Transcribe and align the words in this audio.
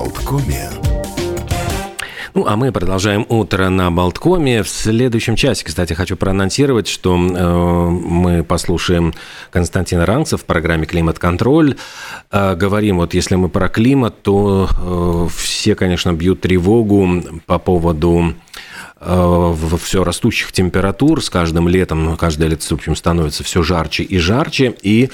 Болткоме. 0.00 0.70
Ну, 2.32 2.46
а 2.46 2.56
мы 2.56 2.72
продолжаем 2.72 3.26
утро 3.28 3.68
на 3.68 3.90
Болткоме. 3.90 4.62
В 4.62 4.68
следующем 4.70 5.36
часе, 5.36 5.62
кстати, 5.62 5.92
хочу 5.92 6.16
проанонсировать, 6.16 6.88
что 6.88 7.16
э, 7.16 7.88
мы 7.90 8.42
послушаем 8.42 9.12
Константина 9.50 10.06
Ранца 10.06 10.38
в 10.38 10.46
программе 10.46 10.86
«Климат-контроль». 10.86 11.76
Э, 12.30 12.54
говорим, 12.54 12.96
вот 12.96 13.12
если 13.12 13.34
мы 13.34 13.50
про 13.50 13.68
климат, 13.68 14.22
то 14.22 14.70
э, 14.70 15.28
все, 15.36 15.74
конечно, 15.74 16.14
бьют 16.14 16.40
тревогу 16.40 17.22
по 17.44 17.58
поводу 17.58 18.32
э, 19.00 19.54
все 19.82 20.02
растущих 20.02 20.52
температур 20.52 21.22
с 21.22 21.28
каждым 21.28 21.68
летом, 21.68 22.16
каждое 22.16 22.48
лето, 22.48 22.64
в 22.64 22.72
общем, 22.72 22.96
становится 22.96 23.44
все 23.44 23.62
жарче 23.62 24.04
и 24.04 24.16
жарче, 24.16 24.74
и 24.80 25.10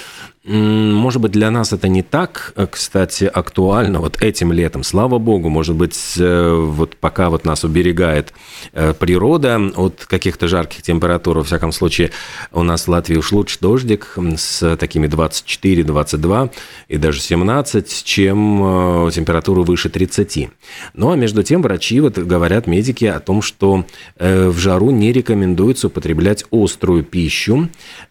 может 0.47 1.21
быть, 1.21 1.33
для 1.33 1.51
нас 1.51 1.73
это 1.73 1.89
не 1.89 2.03
так, 2.03 2.53
э, 2.55 2.69
кстати, 2.71 3.25
актуально 3.25 4.01
вот 4.01 4.23
этим 4.23 4.53
летом. 4.53 4.85
Слава 4.85 5.19
богу, 5.19 5.49
может 5.49 5.75
быть, 5.75 5.99
э, 6.19 6.55
вот 6.55 6.97
пока 6.97 7.31
вот 7.31 7.45
нас 7.45 7.65
уберегает 7.65 8.33
э, 8.73 8.95
природа 8.95 9.61
от 9.75 10.07
каких-то 10.07 10.47
жарких 10.47 10.83
температур, 10.83 11.39
во 11.39 11.43
всяком 11.43 11.73
случае, 11.73 12.13
у 12.53 12.63
нас 12.63 12.87
в 12.87 12.89
Латвии 12.89 13.17
уж 13.17 13.33
лучше 13.33 13.59
дождик 13.61 14.17
с 14.37 14.77
такими 14.77 15.09
24, 15.09 15.83
22 15.83 16.51
и 16.89 16.97
даже 16.97 17.21
17, 17.21 18.05
чем 18.05 19.11
температуру 19.13 19.65
выше 19.65 19.89
30. 19.89 20.49
Ну, 20.95 21.11
а 21.11 21.17
между 21.17 21.43
тем 21.43 21.63
врачи 21.63 21.99
вот 21.99 22.19
говорят, 22.19 22.69
медики, 22.69 23.05
о 23.07 23.19
том, 23.19 23.43
что 23.43 23.85
в 24.19 24.57
жару 24.59 24.91
не 24.91 25.13
рекомендуется 25.13 25.89
употреблять 25.89 26.45
острую 26.51 27.03
пищу, 27.03 27.69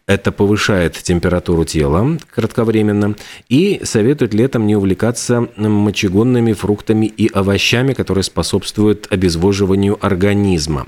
это 0.08 0.32
повышает 0.32 0.94
температуру 1.02 1.66
тела 1.66 2.18
кратковременно. 2.30 3.16
И 3.50 3.82
советуют 3.84 4.34
летом 4.34 4.68
не 4.68 4.76
увлекаться 4.76 5.48
мочегонными 5.58 6.54
фруктами 6.54 7.06
и 7.06 7.28
овощами, 7.28 7.94
которые 7.94 8.24
способствуют 8.24 9.08
обезвоживанию 9.10 9.98
организма. 10.06 10.88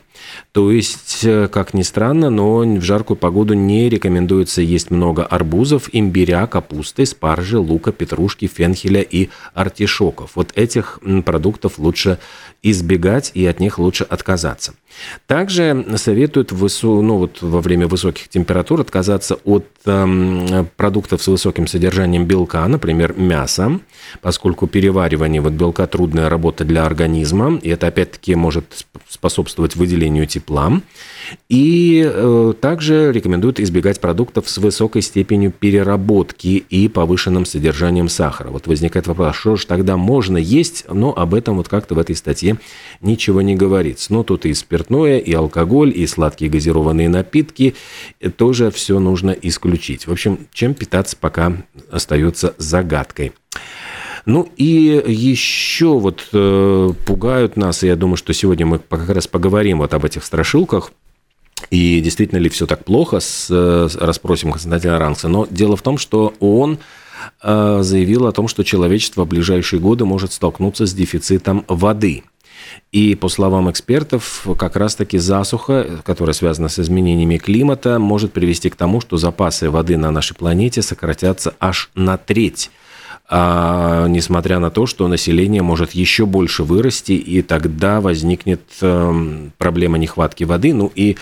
То 0.51 0.71
есть, 0.71 1.21
э, 1.23 1.47
как 1.47 1.73
ни 1.73 1.83
странно, 1.83 2.29
но 2.29 2.59
в 2.59 2.81
жаркую 2.81 3.17
погоду 3.17 3.53
не 3.53 3.89
рекомендуется 3.89 4.61
есть 4.61 4.91
много 4.91 5.23
арбузов, 5.23 5.89
имбиря, 5.91 6.47
капусты, 6.47 7.05
спаржи, 7.05 7.59
лука, 7.59 7.91
петрушки, 7.91 8.47
фенхеля 8.47 9.01
и 9.01 9.29
артишоков. 9.53 10.31
Вот 10.35 10.51
этих 10.55 10.99
продуктов 11.25 11.79
лучше 11.79 12.19
избегать 12.63 13.31
и 13.33 13.45
от 13.45 13.59
них 13.59 13.79
лучше 13.79 14.03
отказаться. 14.03 14.73
Также 15.27 15.85
советуют 15.97 16.51
высу, 16.51 17.01
ну, 17.01 17.17
вот 17.17 17.41
во 17.41 17.61
время 17.61 17.87
высоких 17.87 18.29
температур 18.29 18.81
отказаться 18.81 19.35
от 19.43 19.67
э, 19.85 20.65
продуктов 20.75 21.21
с 21.27 21.29
высоким 21.29 21.67
содержанием 21.67 22.25
белка, 22.25 22.65
например, 22.69 23.13
мяса, 23.17 23.81
поскольку 24.21 24.65
переваривание 24.65 25.41
вот 25.41 25.51
белка 25.51 25.85
трудная 25.85 26.29
работа 26.29 26.63
для 26.63 26.85
организма, 26.85 27.59
и 27.61 27.69
это 27.69 27.87
опять-таки 27.87 28.33
может 28.35 28.85
способствовать 29.09 29.75
выделению 29.75 30.25
тепла. 30.25 30.81
И 31.49 32.03
э, 32.05 32.53
также 32.59 33.11
рекомендуют 33.11 33.59
избегать 33.59 33.99
продуктов 33.99 34.49
с 34.49 34.57
высокой 34.57 35.01
степенью 35.01 35.51
переработки 35.51 36.63
и 36.69 36.87
повышенным 36.87 37.45
содержанием 37.45 38.09
сахара. 38.09 38.49
Вот 38.49 38.67
возникает 38.67 39.07
вопрос, 39.07 39.35
что 39.35 39.55
же 39.55 39.65
тогда 39.65 39.97
можно 39.97 40.37
есть, 40.37 40.85
но 40.91 41.13
об 41.17 41.33
этом 41.33 41.57
вот 41.57 41.67
как-то 41.67 41.95
в 41.95 41.99
этой 41.99 42.15
статье 42.15 42.57
ничего 43.01 43.41
не 43.41 43.55
говорится. 43.55 44.13
Но 44.13 44.23
тут 44.23 44.45
и 44.45 44.53
спиртное, 44.53 45.19
и 45.19 45.33
алкоголь, 45.33 45.91
и 45.95 46.05
сладкие 46.07 46.49
газированные 46.51 47.09
напитки, 47.09 47.75
тоже 48.37 48.71
все 48.71 48.99
нужно 48.99 49.31
исключить. 49.31 50.07
В 50.07 50.11
общем, 50.11 50.47
чем 50.53 50.73
питаться 50.73 51.15
пока 51.19 51.53
остается 51.91 52.53
загадкой. 52.57 53.33
Ну 54.25 54.49
и 54.57 55.01
еще 55.07 55.97
вот 55.99 56.27
э, 56.33 56.89
пугают 57.05 57.55
нас, 57.55 57.83
и 57.83 57.87
я 57.87 57.95
думаю, 57.95 58.17
что 58.17 58.33
сегодня 58.33 58.65
мы 58.65 58.79
как 58.79 59.07
раз 59.07 59.25
поговорим 59.25 59.77
вот 59.77 59.93
об 59.93 60.03
этих 60.03 60.25
страшилках, 60.25 60.91
и 61.69 61.99
действительно 62.01 62.39
ли 62.39 62.49
все 62.49 62.65
так 62.65 62.85
плохо, 62.85 63.19
с, 63.19 63.49
с 63.49 63.95
расспросим 63.95 64.51
Константина 64.51 64.99
Ранца. 64.99 65.27
Но 65.27 65.47
дело 65.49 65.75
в 65.75 65.81
том, 65.81 65.97
что 65.97 66.33
ООН 66.39 66.79
э, 67.43 67.79
заявил 67.81 68.27
о 68.27 68.31
том, 68.31 68.47
что 68.47 68.63
человечество 68.63 69.25
в 69.25 69.27
ближайшие 69.27 69.79
годы 69.79 70.05
может 70.05 70.33
столкнуться 70.33 70.85
с 70.85 70.93
дефицитом 70.93 71.65
воды. 71.67 72.23
И 72.91 73.15
по 73.15 73.29
словам 73.29 73.69
экспертов, 73.69 74.45
как 74.57 74.75
раз-таки 74.75 75.17
засуха, 75.17 76.01
которая 76.03 76.33
связана 76.33 76.69
с 76.69 76.79
изменениями 76.79 77.37
климата, 77.37 77.99
может 77.99 78.33
привести 78.33 78.69
к 78.69 78.75
тому, 78.75 79.01
что 79.01 79.17
запасы 79.17 79.69
воды 79.69 79.97
на 79.97 80.11
нашей 80.11 80.35
планете 80.35 80.81
сократятся 80.81 81.53
аж 81.59 81.89
на 81.95 82.17
треть 82.17 82.71
а, 83.29 84.07
несмотря 84.07 84.59
на 84.59 84.69
то, 84.69 84.85
что 84.85 85.07
население 85.07 85.61
может 85.61 85.91
еще 85.91 86.25
больше 86.25 86.63
вырасти, 86.63 87.11
и 87.11 87.41
тогда 87.41 87.99
возникнет 87.99 88.61
э, 88.81 89.49
проблема 89.57 89.97
нехватки 89.97 90.45
воды. 90.45 90.73
Ну 90.73 90.89
и 90.95 91.17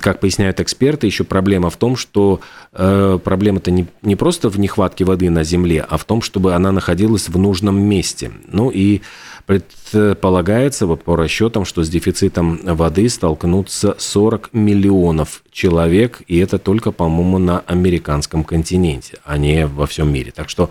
как 0.00 0.20
поясняют 0.20 0.60
эксперты, 0.60 1.08
еще 1.08 1.24
проблема 1.24 1.68
в 1.68 1.76
том, 1.76 1.96
что 1.96 2.40
э, 2.72 3.18
проблема-то 3.22 3.72
не, 3.72 3.86
не 4.02 4.14
просто 4.14 4.48
в 4.48 4.58
нехватке 4.60 5.04
воды 5.04 5.28
на 5.30 5.42
Земле, 5.42 5.84
а 5.88 5.96
в 5.96 6.04
том, 6.04 6.22
чтобы 6.22 6.54
она 6.54 6.70
находилась 6.70 7.28
в 7.28 7.36
нужном 7.36 7.80
месте. 7.80 8.30
Ну 8.46 8.70
и 8.70 9.00
Предполагается, 9.46 10.86
вот 10.86 11.02
по 11.02 11.16
расчетам, 11.16 11.64
что 11.64 11.82
с 11.82 11.88
дефицитом 11.88 12.60
воды 12.62 13.08
столкнутся 13.08 13.94
40 13.98 14.50
миллионов 14.52 15.42
человек, 15.50 16.22
и 16.28 16.38
это 16.38 16.58
только, 16.58 16.92
по-моему, 16.92 17.38
на 17.38 17.60
американском 17.60 18.44
континенте, 18.44 19.18
а 19.24 19.38
не 19.38 19.66
во 19.66 19.86
всем 19.86 20.12
мире. 20.12 20.32
Так 20.34 20.48
что, 20.48 20.70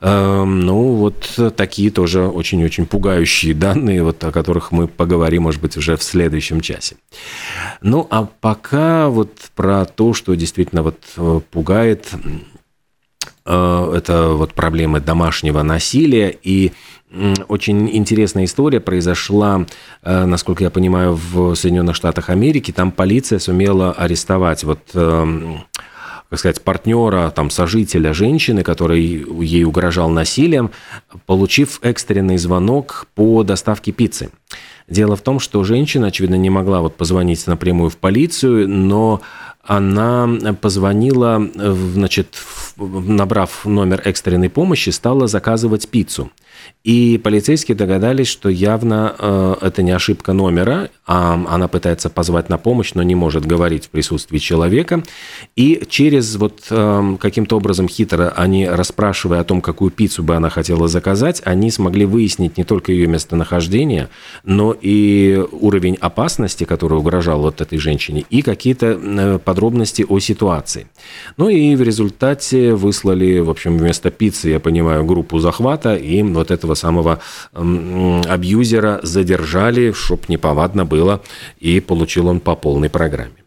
э, 0.00 0.44
ну, 0.44 0.94
вот 0.94 1.38
такие 1.56 1.90
тоже 1.90 2.26
очень-очень 2.26 2.86
пугающие 2.86 3.54
данные, 3.54 4.02
вот 4.02 4.22
о 4.22 4.32
которых 4.32 4.70
мы 4.70 4.86
поговорим, 4.86 5.44
может 5.44 5.60
быть, 5.60 5.76
уже 5.76 5.96
в 5.96 6.02
следующем 6.02 6.60
часе. 6.60 6.96
Ну, 7.80 8.06
а 8.10 8.28
пока 8.40 9.08
вот 9.08 9.32
про 9.56 9.84
то, 9.84 10.12
что 10.12 10.34
действительно 10.34 10.82
вот 10.82 10.98
э, 11.16 11.40
пугает, 11.50 12.08
это 13.44 14.34
вот 14.36 14.54
проблемы 14.54 15.00
домашнего 15.00 15.62
насилия 15.62 16.36
и 16.42 16.72
очень 17.48 17.90
интересная 17.96 18.44
история 18.44 18.78
произошла, 18.78 19.66
э, 20.02 20.24
насколько 20.26 20.62
я 20.62 20.70
понимаю, 20.70 21.18
в 21.32 21.54
Соединенных 21.56 21.96
Штатах 21.96 22.30
Америки. 22.30 22.70
Там 22.70 22.92
полиция 22.92 23.40
сумела 23.40 23.92
арестовать 23.92 24.62
вот 24.62 24.78
эм, 24.94 25.64
как 26.28 26.38
сказать, 26.38 26.62
партнера, 26.62 27.30
там, 27.30 27.50
сожителя 27.50 28.12
женщины, 28.12 28.62
который 28.62 29.02
ей 29.02 29.64
угрожал 29.64 30.08
насилием, 30.08 30.70
получив 31.26 31.80
экстренный 31.82 32.38
звонок 32.38 33.06
по 33.16 33.42
доставке 33.42 33.90
пиццы. 33.90 34.30
Дело 34.88 35.16
в 35.16 35.22
том, 35.22 35.40
что 35.40 35.64
женщина, 35.64 36.06
очевидно, 36.06 36.36
не 36.36 36.50
могла 36.50 36.80
вот 36.82 36.96
позвонить 36.96 37.44
напрямую 37.48 37.90
в 37.90 37.96
полицию, 37.96 38.68
но 38.68 39.20
она 39.64 40.28
позвонила, 40.60 41.48
значит, 41.54 42.36
набрав 42.80 43.64
номер 43.64 44.02
экстренной 44.04 44.50
помощи, 44.50 44.90
стала 44.90 45.26
заказывать 45.26 45.88
пиццу. 45.88 46.30
И 46.82 47.20
полицейские 47.22 47.76
догадались, 47.76 48.28
что 48.28 48.48
явно 48.48 49.14
э, 49.18 49.54
это 49.60 49.82
не 49.82 49.90
ошибка 49.90 50.32
номера, 50.32 50.88
а 51.06 51.34
она 51.48 51.68
пытается 51.68 52.08
позвать 52.08 52.48
на 52.48 52.56
помощь, 52.56 52.92
но 52.94 53.02
не 53.02 53.14
может 53.14 53.44
говорить 53.44 53.86
в 53.86 53.90
присутствии 53.90 54.38
человека. 54.38 55.02
И 55.56 55.82
через 55.88 56.36
вот 56.36 56.62
э, 56.70 57.16
каким-то 57.20 57.56
образом 57.58 57.86
хитро 57.86 58.32
они, 58.34 58.66
расспрашивая 58.66 59.40
о 59.40 59.44
том, 59.44 59.60
какую 59.60 59.90
пиццу 59.90 60.22
бы 60.22 60.36
она 60.36 60.48
хотела 60.48 60.88
заказать, 60.88 61.42
они 61.44 61.70
смогли 61.70 62.06
выяснить 62.06 62.56
не 62.56 62.64
только 62.64 62.92
ее 62.92 63.06
местонахождение, 63.06 64.08
но 64.44 64.74
и 64.78 65.44
уровень 65.52 65.96
опасности, 66.00 66.64
который 66.64 66.98
угрожал 66.98 67.42
вот 67.42 67.60
этой 67.60 67.78
женщине, 67.78 68.24
и 68.30 68.40
какие-то 68.40 68.86
э, 68.86 69.38
подробности 69.38 70.06
о 70.08 70.18
ситуации. 70.18 70.86
Ну 71.36 71.50
и 71.50 71.74
в 71.76 71.82
результате 71.82 72.69
выслали, 72.74 73.38
в 73.40 73.50
общем, 73.50 73.78
вместо 73.78 74.10
пиццы, 74.10 74.50
я 74.50 74.60
понимаю, 74.60 75.04
группу 75.04 75.38
захвата, 75.38 75.94
и 75.96 76.22
вот 76.22 76.50
этого 76.50 76.74
самого 76.74 77.20
абьюзера 77.52 79.00
задержали, 79.02 79.92
чтоб 79.92 80.28
неповадно 80.28 80.84
было, 80.84 81.22
и 81.58 81.80
получил 81.80 82.28
он 82.28 82.40
по 82.40 82.56
полной 82.56 82.90
программе. 82.90 83.39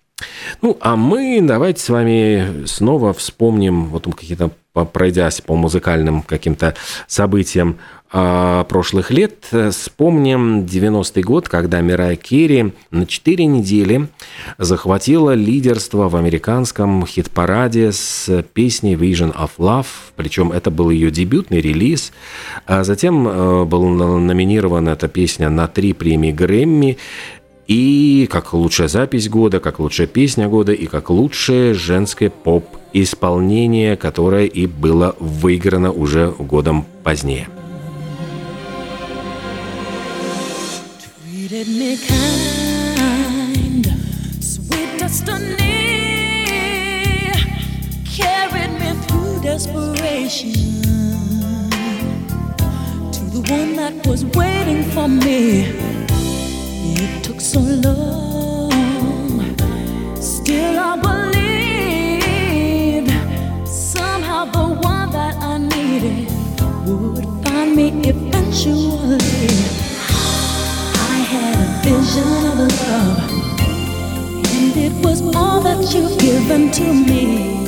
Ну, 0.61 0.77
а 0.81 0.95
мы 0.95 1.39
давайте 1.41 1.81
с 1.81 1.89
вами 1.89 2.65
снова 2.65 3.13
вспомним, 3.13 3.85
вот 3.85 4.05
какие-то 4.15 4.51
пройдясь 4.91 5.41
по 5.41 5.55
музыкальным 5.55 6.23
каким-то 6.23 6.73
событиям 7.07 7.77
э, 8.11 8.65
прошлых 8.67 9.11
лет, 9.11 9.45
вспомним 9.71 10.61
90-й 10.61 11.21
год, 11.21 11.47
когда 11.47 11.81
Мирай 11.81 12.15
Керри 12.15 12.73
на 12.89 13.05
4 13.05 13.45
недели 13.45 14.07
захватила 14.57 15.35
лидерство 15.35 16.09
в 16.09 16.15
американском 16.15 17.05
хит-параде 17.05 17.91
с 17.91 18.43
песней 18.53 18.95
Vision 18.95 19.35
of 19.35 19.51
Love, 19.59 19.87
причем 20.15 20.51
это 20.51 20.71
был 20.71 20.89
ее 20.89 21.11
дебютный 21.11 21.61
релиз. 21.61 22.11
А 22.65 22.83
затем 22.83 23.27
э, 23.27 23.65
была 23.65 23.89
номинирована 24.19 24.89
эта 24.89 25.07
песня 25.07 25.49
на 25.49 25.67
три 25.67 25.93
премии 25.93 26.31
Грэмми, 26.31 26.97
и 27.67 28.27
как 28.29 28.53
лучшая 28.53 28.87
запись 28.87 29.29
года, 29.29 29.59
как 29.59 29.79
лучшая 29.79 30.07
песня 30.07 30.47
года 30.47 30.73
и 30.73 30.85
как 30.85 31.09
лучшее 31.09 31.73
женское 31.73 32.29
поп-исполнение, 32.29 33.95
которое 33.95 34.45
и 34.45 34.65
было 34.65 35.15
выиграно 35.19 35.91
уже 35.91 36.31
годом 36.37 36.85
позднее. 37.03 37.47
to 53.11 53.21
the 53.25 53.41
one 53.51 53.75
that 53.75 53.93
was 54.07 54.25
waiting 54.35 54.83
for 54.91 55.07
me. 55.07 56.12
So 57.43 57.59
long, 57.59 58.71
still 60.15 60.79
I 60.79 60.95
believed 62.95 63.11
somehow 63.67 64.45
the 64.45 64.67
one 64.81 65.11
that 65.11 65.35
I 65.41 65.57
needed 65.57 66.31
would 66.87 67.27
find 67.43 67.75
me 67.75 67.89
eventually 68.07 69.19
I 71.11 71.17
had 71.33 71.55
a 71.59 71.67
vision 71.83 72.31
of 72.47 72.57
love, 72.87 73.19
and 74.55 74.73
it 74.77 74.93
was 75.05 75.21
all 75.35 75.59
that 75.63 75.93
you've 75.93 76.17
given 76.19 76.71
to 76.71 76.93
me. 76.93 77.62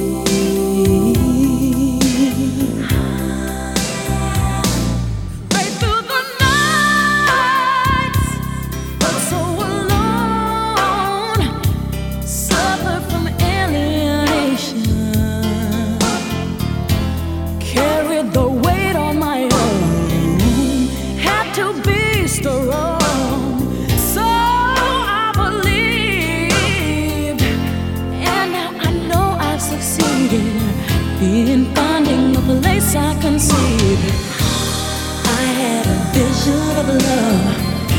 should 36.45 36.77
have 36.77 36.88
loved. 36.88 37.92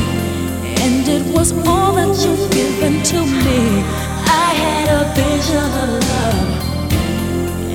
And 0.83 1.05
it 1.05 1.25
was 1.35 1.51
all 1.67 1.91
that 1.95 2.15
you've 2.23 2.49
given 2.49 3.03
to 3.11 3.19
me. 3.43 3.59
I 4.45 4.49
had 4.63 4.87
a 4.99 5.03
vision 5.19 5.69
of 5.83 5.89
love. 6.11 6.49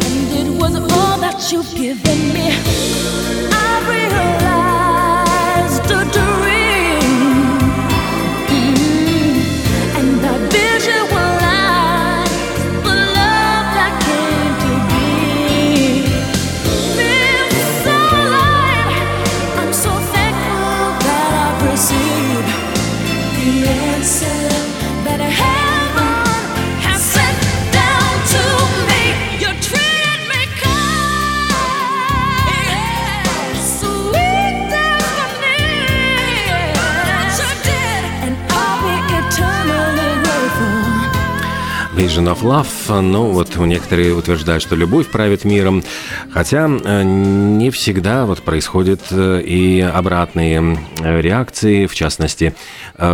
And 0.06 0.28
it 0.40 0.48
was 0.60 0.74
all 0.76 1.18
that 1.18 1.38
you've 1.52 1.74
given 1.74 2.20
me. 2.32 2.46
I 3.52 3.72
realized 3.94 5.82
the 5.90 6.00
truth. 6.10 6.31
Ну, 42.88 43.32
вот 43.32 43.56
некоторые 43.56 44.14
утверждают, 44.14 44.62
что 44.62 44.76
любовь 44.76 45.10
правит 45.10 45.44
миром. 45.44 45.82
Хотя 46.30 46.68
э, 46.68 47.02
не 47.02 47.70
всегда 47.70 48.26
вот 48.26 48.42
происходят 48.42 49.00
э, 49.10 49.42
и 49.42 49.80
обратные 49.80 50.78
э, 51.00 51.20
реакции. 51.20 51.86
В 51.86 51.94
частности, 51.94 52.54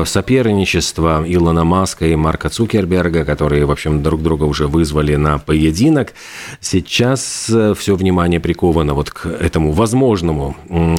соперничество 0.05 1.25
Илона 1.27 1.65
Маска 1.65 2.07
и 2.07 2.17
Марка 2.17 2.51
Цукерберга, 2.51 3.25
которые, 3.25 3.65
в 3.65 3.71
общем, 3.71 4.03
друг 4.03 4.23
друга 4.23 4.45
уже 4.45 4.67
вызвали 4.67 5.17
на 5.17 5.39
поединок. 5.39 6.13
Сейчас 6.61 7.51
все 7.77 7.97
внимание 7.97 8.41
приковано 8.41 8.95
вот 8.95 9.11
к 9.11 9.27
этому 9.27 9.73
возможному 9.73 10.57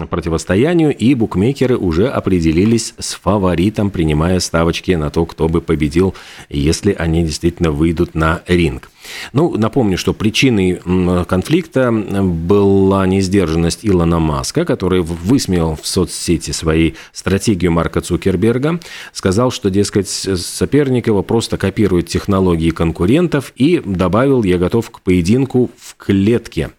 противостоянию, 0.10 0.96
и 0.96 1.14
букмекеры 1.14 1.78
уже 1.78 2.08
определились 2.08 2.94
с 2.98 3.14
фаворитом, 3.14 3.92
принимая 3.92 4.40
ставочки 4.40 4.92
на 4.92 5.12
то, 5.12 5.26
кто 5.26 5.48
бы 5.48 5.62
победил, 5.62 6.16
если 6.50 6.96
они 6.98 7.24
действительно 7.24 7.72
выйдут 7.72 7.99
на 8.16 8.44
ринг. 8.48 8.90
Ну, 9.34 9.56
напомню, 9.58 9.98
что 9.98 10.14
причиной 10.14 10.80
конфликта 11.26 11.92
была 11.92 13.06
несдержанность 13.08 13.80
Илона 13.84 14.20
Маска, 14.20 14.66
который 14.66 15.02
высмеял 15.02 15.78
в 15.82 15.86
соцсети 15.88 16.52
своей 16.52 16.96
стратегию 17.12 17.72
Марка 17.72 18.02
Цукерберга, 18.02 18.80
сказал, 19.14 19.52
что, 19.52 19.70
дескать, 19.70 20.10
соперник 20.10 21.08
его 21.08 21.24
просто 21.24 21.58
копирует 21.58 22.08
технологии 22.08 22.70
конкурентов 22.70 23.54
и 23.56 23.82
добавил 23.86 24.44
«я 24.44 24.58
готов 24.58 24.90
к 24.90 25.02
поединку 25.02 25.70
в 25.78 25.96
клетке». 25.98 26.72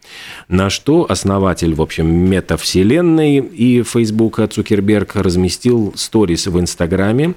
На 0.49 0.71
что 0.71 1.06
основатель, 1.09 1.75
в 1.75 1.83
общем, 1.83 2.06
метавселенной 2.06 3.38
и 3.38 3.83
Фейсбука 3.83 4.47
Цукерберг 4.47 5.17
разместил 5.17 5.93
сторис 5.97 6.47
в 6.47 6.59
Инстаграме 6.59 7.35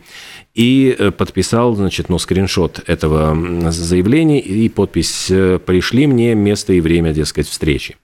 и 0.54 0.96
э, 0.98 1.12
подписал, 1.12 1.76
значит, 1.76 2.10
ну, 2.10 2.20
скриншот 2.20 2.82
этого 2.86 3.72
заявления 3.72 4.40
и 4.40 4.70
подпись 4.84 5.28
э, 5.32 5.60
«Пришли 5.66 6.08
мне 6.08 6.36
место 6.36 6.74
и 6.74 6.82
время, 6.82 7.14
дескать, 7.14 7.48
встречи». 7.48 7.96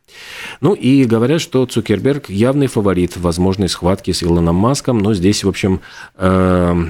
Ну 0.61 0.73
и 0.73 1.03
говорят, 1.03 1.41
что 1.41 1.65
Цукерберг 1.65 2.29
явный 2.29 2.67
фаворит 2.67 3.17
возможной 3.17 3.67
схватки 3.67 4.11
с 4.11 4.23
Илоном 4.23 4.55
Маском, 4.55 4.97
но 4.99 5.13
здесь, 5.13 5.43
в 5.43 5.49
общем, 5.49 5.81
э, 6.15 6.85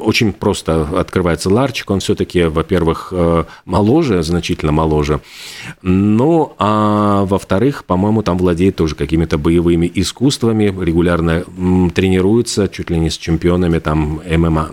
очень 0.00 0.32
просто 0.32 0.82
открывается 0.98 1.50
ларчик, 1.50 1.90
он 1.90 2.00
все-таки, 2.00 2.44
во-первых, 2.44 3.08
э, 3.12 3.44
моложе, 3.64 4.22
значительно 4.22 4.72
моложе, 4.72 5.20
ну, 5.82 6.54
а 6.58 7.24
во-вторых, 7.24 7.84
по-моему, 7.84 8.22
там 8.22 8.38
владеет 8.38 8.76
тоже 8.76 8.94
какими-то 8.94 9.38
боевыми 9.38 9.90
искусствами, 9.94 10.64
регулярно 10.64 11.44
тренируется 11.94 12.68
чуть 12.68 12.90
ли 12.90 12.98
не 12.98 13.10
с 13.10 13.18
чемпионами 13.18 13.78
там 13.78 14.20
ММА. 14.28 14.70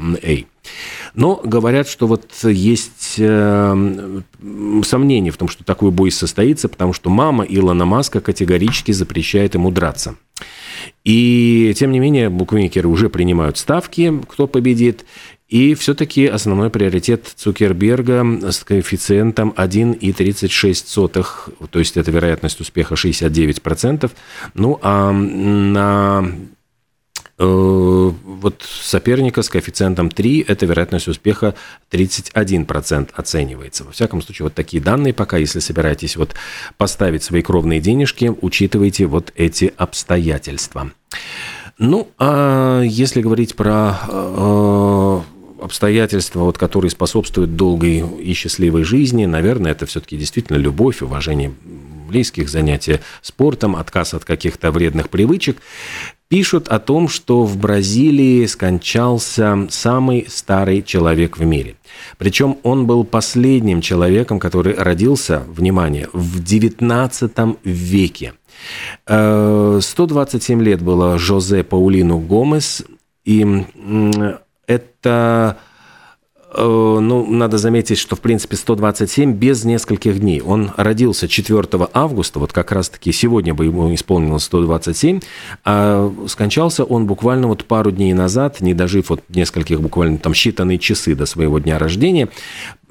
Но 1.13 1.39
говорят, 1.43 1.87
что 1.87 2.07
вот 2.07 2.25
есть 2.43 3.15
э, 3.17 4.21
сомнения 4.83 5.31
в 5.31 5.37
том, 5.37 5.47
что 5.47 5.63
такой 5.63 5.91
бой 5.91 6.11
состоится, 6.11 6.69
потому 6.69 6.93
что 6.93 7.09
мама 7.09 7.43
Илона 7.43 7.85
Маска 7.85 8.19
категорически 8.21 8.91
запрещает 8.91 9.53
ему 9.53 9.71
драться. 9.71 10.15
И, 11.03 11.73
тем 11.75 11.91
не 11.91 11.99
менее, 11.99 12.29
букмекеры 12.29 12.87
уже 12.87 13.09
принимают 13.09 13.57
ставки, 13.57 14.13
кто 14.27 14.47
победит. 14.47 15.05
И 15.49 15.75
все-таки 15.75 16.25
основной 16.25 16.69
приоритет 16.69 17.31
Цукерберга 17.35 18.51
с 18.51 18.63
коэффициентом 18.63 19.53
1,36, 19.55 21.67
то 21.69 21.79
есть 21.79 21.97
это 21.97 22.09
вероятность 22.09 22.59
успеха 22.59 22.95
69%. 22.95 24.09
Ну, 24.55 24.79
а 24.81 25.11
на 25.11 26.31
вот 27.45 28.63
соперника 28.63 29.41
с 29.41 29.49
коэффициентом 29.49 30.09
3, 30.09 30.45
это 30.47 30.65
вероятность 30.65 31.07
успеха 31.07 31.55
31% 31.91 33.09
оценивается. 33.13 33.83
Во 33.83 33.91
всяком 33.91 34.21
случае, 34.21 34.45
вот 34.45 34.53
такие 34.53 34.81
данные 34.81 35.13
пока, 35.13 35.37
если 35.37 35.59
собираетесь 35.59 36.15
вот 36.15 36.35
поставить 36.77 37.23
свои 37.23 37.41
кровные 37.41 37.79
денежки, 37.79 38.31
учитывайте 38.41 39.05
вот 39.05 39.31
эти 39.35 39.73
обстоятельства. 39.77 40.91
Ну, 41.77 42.09
а 42.19 42.81
если 42.81 43.21
говорить 43.21 43.55
про 43.55 43.97
э, 44.07 45.21
обстоятельства, 45.63 46.41
вот, 46.41 46.57
которые 46.57 46.91
способствуют 46.91 47.55
долгой 47.55 48.03
и 48.21 48.33
счастливой 48.33 48.83
жизни, 48.83 49.25
наверное, 49.25 49.71
это 49.71 49.85
все-таки 49.85 50.17
действительно 50.17 50.57
любовь, 50.57 51.01
уважение 51.01 51.53
близких, 52.13 52.47
занятия 52.47 53.01
спортом, 53.21 53.75
отказ 53.75 54.13
от 54.13 54.23
каких-то 54.23 54.71
вредных 54.71 55.09
привычек. 55.09 55.57
Пишут 56.27 56.67
о 56.67 56.79
том, 56.79 57.09
что 57.09 57.43
в 57.43 57.57
Бразилии 57.57 58.45
скончался 58.45 59.67
самый 59.69 60.27
старый 60.29 60.83
человек 60.83 61.37
в 61.37 61.43
мире. 61.43 61.75
Причем 62.17 62.57
он 62.63 62.85
был 62.85 63.03
последним 63.03 63.81
человеком, 63.81 64.39
который 64.39 64.75
родился, 64.75 65.43
внимание, 65.47 66.07
в 66.13 66.43
19 66.43 67.31
веке. 67.63 68.33
127 69.07 70.61
э, 70.61 70.63
лет 70.63 70.81
было 70.81 71.17
Жозе 71.17 71.63
Паулину 71.63 72.19
Гомес, 72.19 72.83
и 73.25 73.65
это 74.67 75.57
ну, 76.55 77.25
надо 77.29 77.57
заметить, 77.57 77.97
что, 77.97 78.15
в 78.15 78.19
принципе, 78.19 78.55
127 78.55 79.33
без 79.33 79.63
нескольких 79.63 80.19
дней. 80.19 80.41
Он 80.41 80.71
родился 80.77 81.27
4 81.27 81.63
августа, 81.93 82.39
вот 82.39 82.53
как 82.53 82.71
раз-таки 82.71 83.11
сегодня 83.11 83.53
бы 83.53 83.65
ему 83.65 83.93
исполнилось 83.93 84.43
127, 84.43 85.19
а 85.65 86.13
скончался 86.27 86.83
он 86.83 87.05
буквально 87.07 87.47
вот 87.47 87.65
пару 87.65 87.91
дней 87.91 88.13
назад, 88.13 88.61
не 88.61 88.73
дожив 88.73 89.09
вот 89.09 89.21
нескольких 89.29 89.81
буквально 89.81 90.17
там 90.17 90.33
считанные 90.33 90.77
часы 90.77 91.15
до 91.15 91.25
своего 91.25 91.59
дня 91.59 91.79
рождения 91.79 92.29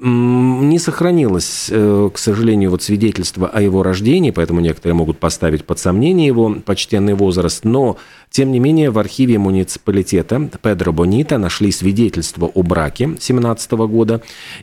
не 0.05 0.79
сохранилось, 0.79 1.69
э, 1.71 2.09
к 2.13 2.17
сожалению, 2.17 2.71
вот 2.71 2.83
свидетельство 2.83 3.47
о 3.47 3.61
его 3.61 3.83
рождении, 3.83 4.31
поэтому 4.31 4.59
некоторые 4.59 4.95
могут 4.95 5.17
поставить 5.17 5.63
под 5.63 5.79
сомнение 5.79 6.27
его 6.27 6.55
почтенный 6.65 7.13
возраст, 7.13 7.63
но, 7.63 7.95
тем 8.29 8.51
не 8.51 8.59
менее, 8.59 8.91
в 8.91 8.99
архиве 8.99 9.37
муниципалитета 9.37 10.49
Педро 10.61 10.91
Бонита 10.91 11.37
нашли 11.37 11.71
свидетельство 11.71 12.47
о 12.47 12.63
браке 12.63 13.15
17 13.17 13.71
года, 13.71 14.21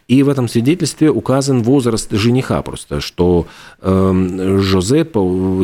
и 0.09 0.23
в 0.23 0.29
этом 0.29 0.47
свидетельстве 0.47 1.11
указан 1.11 1.63
возраст 1.63 2.13
жениха 2.13 2.61
просто, 2.61 3.01
что 3.01 3.47
э, 3.81 4.59
Жозе, 4.61 5.07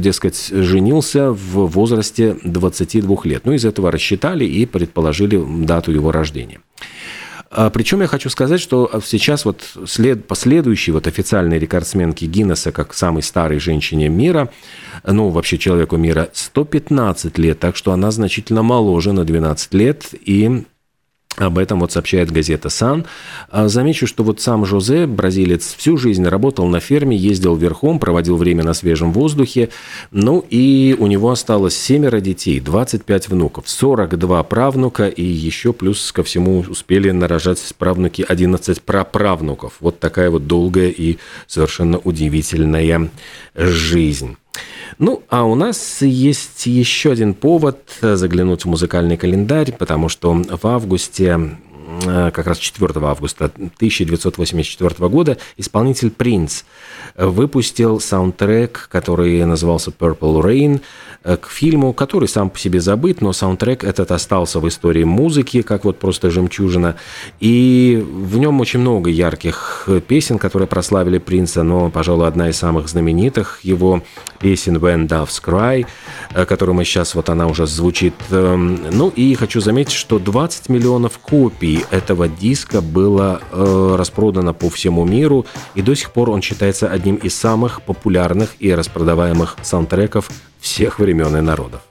дескать, 0.01 0.49
женился 0.49 1.33
в 1.33 1.67
возрасте 1.67 2.39
22 2.45 3.17
лет. 3.25 3.43
Ну, 3.45 3.53
из 3.53 3.67
этого 3.67 3.91
рассчитали 3.91 4.47
и 4.47 4.65
предположили 4.65 5.39
дату 5.65 5.93
его 5.93 6.13
рождения. 6.13 6.61
А, 7.57 7.71
Причем 7.71 8.03
я 8.03 8.07
хочу 8.07 8.29
сказать, 8.29 8.61
что 8.61 9.01
сейчас 9.03 9.47
вот 9.47 9.63
след, 9.87 10.27
последующий 10.27 10.93
вот 10.93 11.07
официальный 11.07 11.59
рекордсменки 11.59 12.27
Гиннесса 12.27 12.71
как 12.71 12.93
самой 12.93 13.23
старой 13.23 13.59
женщине 13.59 14.11
мира, 14.11 14.51
ну, 15.05 15.31
вообще 15.31 15.57
человеку 15.57 15.97
мира, 15.97 16.29
115 16.35 17.39
лет, 17.39 17.59
так 17.59 17.75
что 17.75 17.93
она 17.93 18.11
значительно 18.11 18.63
моложе 18.63 19.13
на 19.13 19.25
12 19.25 19.73
лет, 19.73 20.05
и 20.13 20.67
об 21.37 21.59
этом 21.59 21.81
вот 21.81 21.93
сообщает 21.93 22.31
газета 22.31 22.69
«Сан». 22.71 23.07
А, 23.51 23.69
замечу, 23.69 24.07
что 24.07 24.25
вот 24.25 24.41
сам 24.41 24.65
Жозе, 24.65 25.07
бразилец, 25.07 25.75
всю 25.77 25.97
жизнь 25.97 26.25
работал 26.25 26.67
на 26.67 26.81
ферме, 26.81 27.17
ездил 27.17 27.57
верхом, 27.57 27.99
проводил 27.99 28.37
время 28.37 28.65
на 28.65 28.75
свежем 28.75 29.13
воздухе. 29.13 29.69
Ну 30.11 30.45
и 30.49 30.97
у 30.99 31.07
него 31.07 31.31
осталось 31.31 31.77
семеро 31.77 32.21
детей, 32.21 32.61
25 32.61 33.29
внуков, 33.29 33.69
42 33.69 34.43
правнука 34.45 35.09
и 35.09 35.23
еще 35.23 35.73
плюс 35.73 36.11
ко 36.13 36.23
всему 36.23 36.61
успели 36.61 37.11
нарожать 37.11 37.61
правнуки 37.79 38.25
11 38.27 38.83
праправнуков. 38.83 39.75
Вот 39.81 40.01
такая 40.01 40.31
вот 40.31 40.47
долгая 40.47 40.89
и 40.89 41.19
совершенно 41.47 41.99
удивительная 41.99 43.11
жизнь. 43.55 44.37
Ну, 44.99 45.23
а 45.29 45.45
у 45.45 45.55
нас 45.55 46.01
есть 46.01 46.67
еще 46.67 47.13
один 47.13 47.35
повод 47.35 47.79
заглянуть 48.01 48.65
в 48.65 48.69
музыкальный 48.69 49.17
календарь, 49.17 49.73
потому 49.73 50.09
что 50.09 50.33
в 50.33 50.67
августе 50.67 51.39
Э, 51.39 51.66
как 52.05 52.47
раз 52.47 52.59
4 52.59 52.93
августа 53.07 53.47
1984 53.47 55.09
года 55.09 55.39
исполнитель 55.57 56.11
Принц 56.11 56.63
выпустил 57.17 58.01
саундтрек, 58.01 58.89
который 58.91 59.45
назывался 59.45 59.91
Purple 59.91 60.43
Rain, 60.43 60.81
э, 61.25 61.37
к 61.37 61.49
фильму, 61.49 61.93
который 61.93 62.29
сам 62.29 62.51
по 62.51 62.59
себе 62.59 62.81
забыт, 62.81 63.21
но 63.21 63.33
саундтрек 63.33 63.85
этот 63.85 64.11
остался 64.11 64.61
в 64.61 64.69
истории 64.69 65.05
музыки, 65.05 65.63
как 65.63 65.85
вот 65.85 65.99
просто 65.99 66.31
жемчужина. 66.31 66.97
И 67.41 68.05
в 68.07 68.39
нем 68.39 68.61
очень 68.61 68.81
много 68.81 69.11
ярких 69.11 69.89
песен, 70.07 70.39
которые 70.39 70.69
прославили 70.69 71.19
Принца, 71.19 71.63
но, 71.63 71.91
пожалуй, 71.91 72.29
одна 72.29 72.49
из 72.51 72.57
самых 72.57 72.89
знаменитых 72.89 73.61
его 73.63 74.03
песен 74.39 74.77
When 74.77 75.09
Doves 75.09 75.43
Cry, 75.43 75.87
э, 76.35 76.45
которую 76.45 76.77
мы 76.77 76.85
сейчас, 76.85 77.15
вот 77.15 77.29
она 77.29 77.47
уже 77.47 77.67
звучит. 77.67 78.15
Эм, 78.31 78.81
ну 78.91 79.09
и 79.09 79.35
хочу 79.35 79.61
заметить, 79.61 79.93
что 79.95 80.19
20 80.19 80.69
миллионов 80.69 81.19
копий 81.19 81.85
этого 81.91 82.29
диска 82.29 82.81
было 82.81 83.41
э, 83.51 83.97
распродано 83.99 84.53
по 84.53 84.69
всему 84.71 85.05
миру, 85.05 85.47
и 85.75 85.83
до 85.83 85.95
сих 85.95 86.13
пор 86.13 86.31
он 86.31 86.43
считается 86.43 86.89
одним 86.89 87.17
из 87.17 87.35
самых 87.35 87.83
популярных 87.83 88.55
и 88.59 88.75
распродаваемых 88.75 89.57
саундтреков 89.63 90.31
всех 90.61 90.99
времен 90.99 91.37
и 91.37 91.41
народов. 91.41 91.83